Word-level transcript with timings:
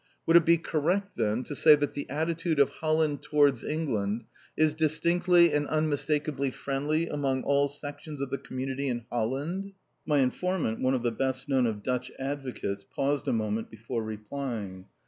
"Would 0.25 0.35
it 0.35 0.45
be 0.47 0.57
correct, 0.57 1.15
then, 1.15 1.43
to 1.43 1.53
say 1.53 1.75
that 1.75 1.93
the 1.93 2.09
attitude 2.09 2.57
of 2.59 2.69
Holland 2.69 3.21
towards 3.21 3.63
England 3.63 4.23
is 4.57 4.73
distinctly 4.73 5.53
and 5.53 5.67
unmistakably 5.67 6.49
friendly 6.49 7.07
among 7.07 7.43
all 7.43 7.67
sections 7.67 8.19
of 8.19 8.31
the 8.31 8.39
community 8.39 8.87
in 8.87 9.05
Holland?" 9.11 9.73
My 10.07 10.17
informant, 10.21 10.81
one 10.81 10.95
of 10.95 11.03
the 11.03 11.11
best 11.11 11.47
known 11.47 11.67
of 11.67 11.83
Dutch 11.83 12.11
advocates, 12.17 12.83
paused 12.95 13.27
a 13.27 13.31
moment 13.31 13.69
before 13.69 14.01
replying. 14.03 14.87